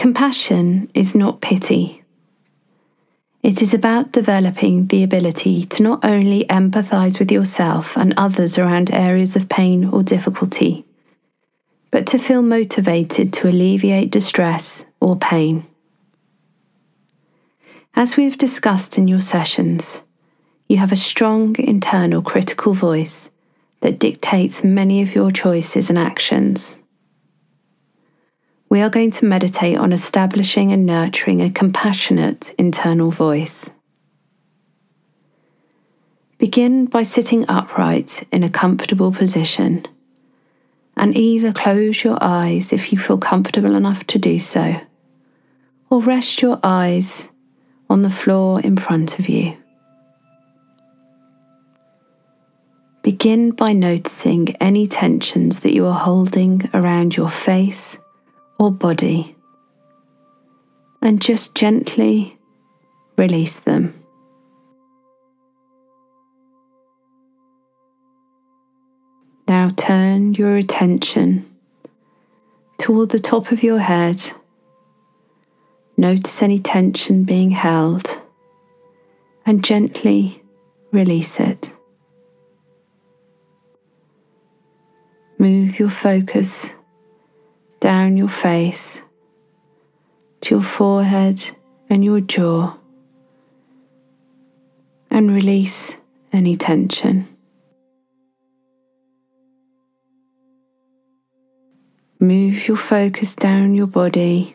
[0.00, 2.02] Compassion is not pity.
[3.42, 8.90] It is about developing the ability to not only empathize with yourself and others around
[8.94, 10.86] areas of pain or difficulty,
[11.90, 15.64] but to feel motivated to alleviate distress or pain.
[17.94, 20.02] As we have discussed in your sessions,
[20.66, 23.28] you have a strong internal critical voice
[23.82, 26.79] that dictates many of your choices and actions.
[28.70, 33.72] We are going to meditate on establishing and nurturing a compassionate internal voice.
[36.38, 39.86] Begin by sitting upright in a comfortable position
[40.96, 44.80] and either close your eyes if you feel comfortable enough to do so,
[45.90, 47.28] or rest your eyes
[47.88, 49.56] on the floor in front of you.
[53.02, 57.98] Begin by noticing any tensions that you are holding around your face
[58.60, 59.34] or body
[61.00, 62.38] and just gently
[63.16, 63.94] release them.
[69.48, 71.50] Now turn your attention
[72.76, 74.22] toward the top of your head.
[75.96, 78.20] Notice any tension being held
[79.46, 80.42] and gently
[80.92, 81.72] release it.
[85.38, 86.74] Move your focus
[87.80, 89.00] down your face
[90.42, 91.42] to your forehead
[91.88, 92.76] and your jaw
[95.10, 95.96] and release
[96.32, 97.26] any tension.
[102.20, 104.54] Move your focus down your body,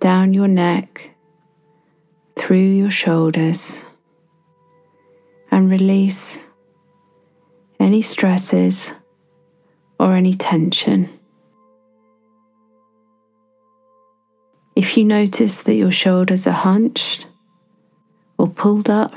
[0.00, 1.14] down your neck,
[2.36, 3.78] through your shoulders,
[5.50, 6.38] and release
[7.80, 8.92] any stresses
[9.98, 11.08] or any tension.
[14.92, 17.26] If you notice that your shoulders are hunched
[18.36, 19.14] or pulled up,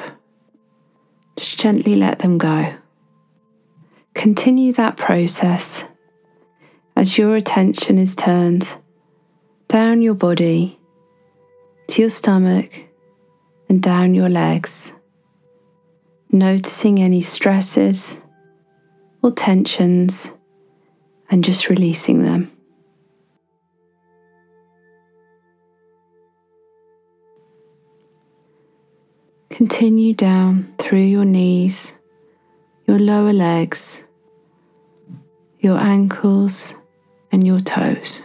[1.35, 2.73] just gently let them go.
[4.13, 5.83] Continue that process
[6.95, 8.77] as your attention is turned
[9.67, 10.79] down your body
[11.89, 12.85] to your stomach
[13.67, 14.93] and down your legs,
[16.31, 18.17] noticing any stresses
[19.21, 20.31] or tensions
[21.29, 22.54] and just releasing them.
[29.67, 31.95] Continue down through your knees,
[32.85, 34.03] your lower legs,
[35.59, 36.75] your ankles,
[37.31, 38.21] and your toes.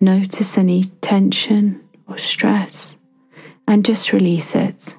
[0.00, 2.96] Notice any tension or stress
[3.68, 4.96] and just release it.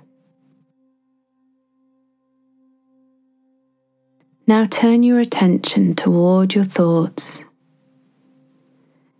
[4.48, 7.44] Now turn your attention toward your thoughts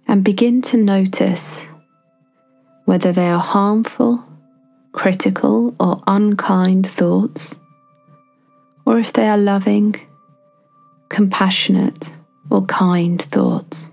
[0.08, 1.68] and begin to notice
[2.86, 4.24] whether they are harmful
[4.92, 7.58] critical or unkind thoughts,
[8.86, 9.96] or if they are loving,
[11.10, 12.12] compassionate,
[12.50, 13.92] or kind thoughts.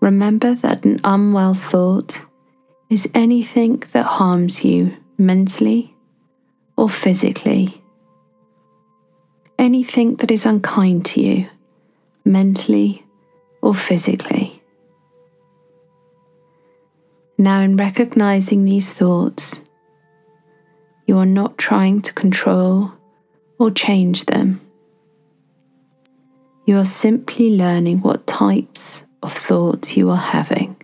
[0.00, 2.24] Remember that an unwell thought
[2.88, 5.94] is anything that harms you mentally
[6.76, 7.82] or physically.
[9.58, 11.48] Anything that is unkind to you
[12.24, 13.04] mentally
[13.60, 14.57] or physically.
[17.40, 19.60] Now, in recognizing these thoughts,
[21.06, 22.92] you are not trying to control
[23.60, 24.60] or change them.
[26.66, 30.76] You are simply learning what types of thoughts you are having.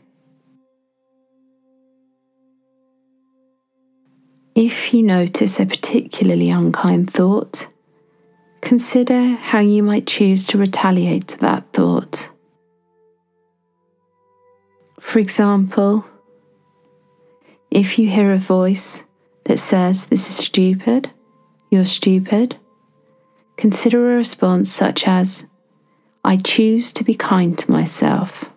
[4.55, 7.67] If you notice a particularly unkind thought,
[8.61, 12.31] consider how you might choose to retaliate to that thought.
[15.01, 16.05] For example,
[17.75, 19.05] if you hear a voice
[19.45, 21.11] that says, This is stupid,
[21.71, 22.57] you're stupid,
[23.57, 25.47] consider a response such as,
[26.25, 28.49] I choose to be kind to myself.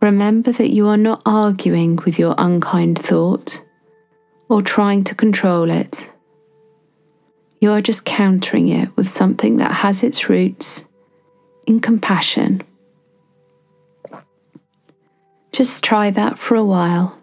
[0.00, 3.62] Remember that you are not arguing with your unkind thought
[4.48, 6.12] or trying to control it.
[7.60, 10.86] You are just countering it with something that has its roots
[11.66, 12.62] in compassion
[15.58, 17.20] just try that for a while.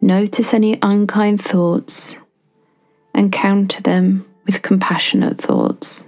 [0.00, 2.16] Notice any unkind thoughts
[3.12, 6.06] and counter them with compassionate thoughts.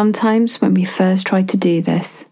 [0.00, 2.24] Sometimes when we first try to do this,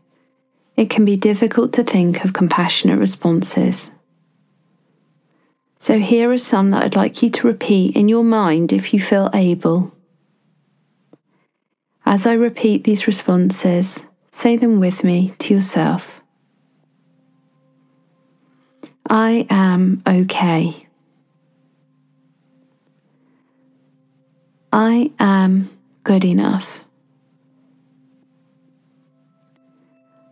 [0.75, 3.93] it can be difficult to think of compassionate responses.
[5.77, 9.01] So, here are some that I'd like you to repeat in your mind if you
[9.01, 9.95] feel able.
[12.07, 16.23] As I repeat these responses, say them with me to yourself.
[19.11, 20.87] I am okay.
[24.73, 25.69] I am
[26.03, 26.88] good enough.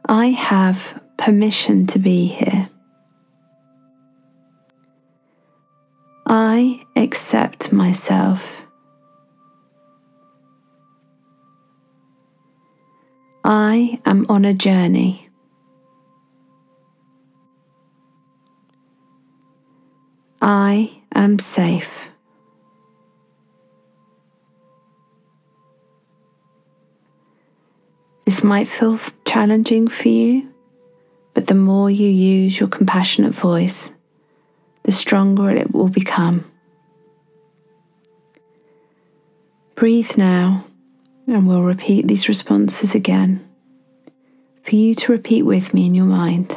[0.08, 2.70] I have permission to be here.
[6.24, 8.66] I accept myself.
[13.44, 15.28] I am on a journey.
[20.40, 22.10] I am safe.
[28.24, 30.52] This might feel challenging for you,
[31.34, 33.93] but the more you use your compassionate voice,
[34.84, 36.50] the stronger it will become.
[39.75, 40.64] Breathe now,
[41.26, 43.46] and we'll repeat these responses again
[44.62, 46.56] for you to repeat with me in your mind.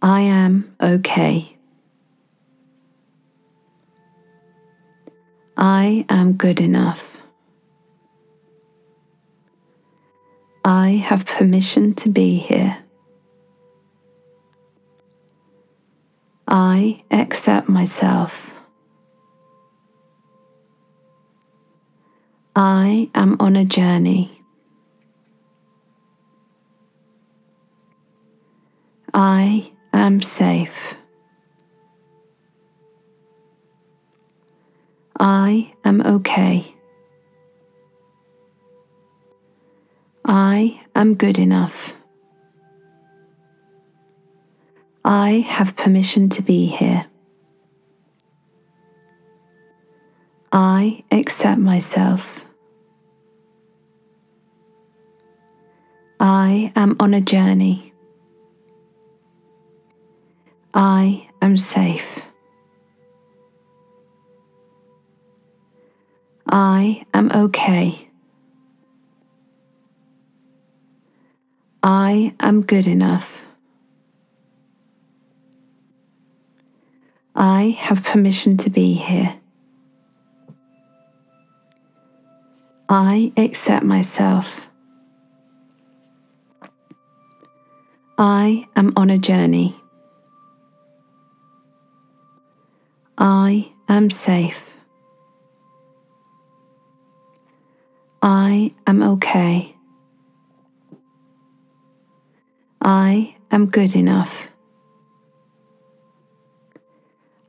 [0.00, 1.56] I am okay.
[5.56, 7.17] I am good enough.
[10.68, 12.76] I have permission to be here.
[16.46, 18.52] I accept myself.
[22.54, 24.42] I am on a journey.
[29.14, 30.96] I am safe.
[35.18, 36.77] I am okay.
[40.30, 41.96] I am good enough.
[45.02, 47.06] I have permission to be here.
[50.52, 52.44] I accept myself.
[56.20, 57.94] I am on a journey.
[60.74, 62.22] I am safe.
[66.46, 68.07] I am okay.
[72.10, 73.44] I am good enough.
[77.36, 79.38] I have permission to be here.
[82.88, 84.66] I accept myself.
[88.16, 89.76] I am on a journey.
[93.18, 94.72] I am safe.
[98.22, 99.77] I am okay.
[102.80, 104.48] I am good enough.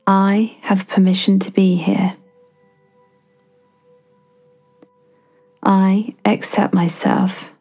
[0.06, 2.16] I have permission to be here.
[5.62, 7.54] I accept myself.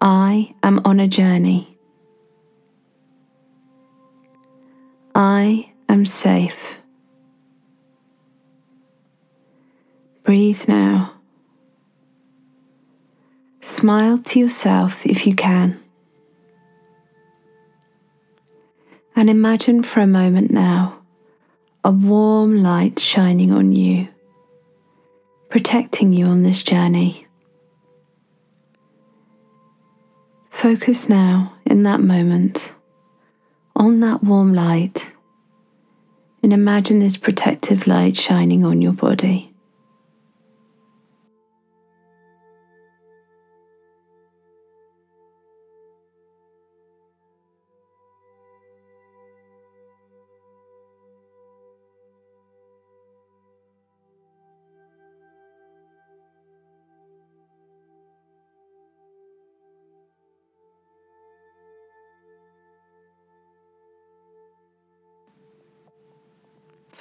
[0.00, 1.78] I am on a journey.
[5.14, 6.82] I am safe.
[10.24, 11.15] Breathe now.
[13.86, 15.80] Smile to yourself if you can.
[19.14, 21.02] And imagine for a moment now
[21.84, 24.08] a warm light shining on you,
[25.50, 27.28] protecting you on this journey.
[30.50, 32.74] Focus now in that moment
[33.76, 35.14] on that warm light
[36.42, 39.55] and imagine this protective light shining on your body.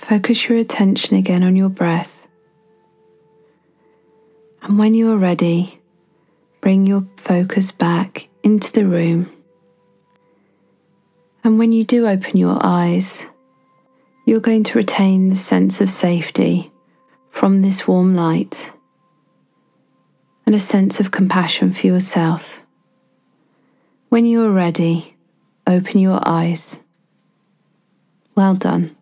[0.08, 2.28] Focus your attention again on your breath.
[4.62, 5.82] And when you are ready,
[6.62, 9.28] bring your focus back into the room.
[11.44, 13.26] And when you do open your eyes,
[14.28, 16.72] you're going to retain the sense of safety
[17.32, 18.72] from this warm light
[20.46, 22.62] and a sense of compassion for yourself.
[24.10, 25.16] When you are ready,
[25.66, 26.80] open your eyes.
[28.36, 28.96] Well done.